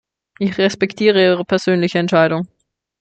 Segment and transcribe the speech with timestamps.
[0.39, 2.47] Ich respektiere Ihre persönliche Entscheidung.